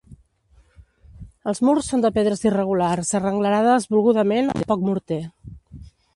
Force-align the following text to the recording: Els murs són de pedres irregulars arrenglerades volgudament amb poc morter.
Els 1.51 1.61
murs 1.69 1.89
són 1.93 2.05
de 2.05 2.11
pedres 2.15 2.41
irregulars 2.47 3.13
arrenglerades 3.21 3.87
volgudament 3.93 4.53
amb 4.57 4.69
poc 4.75 4.89
morter. 4.91 5.21